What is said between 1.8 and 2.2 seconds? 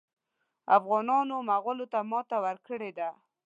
ته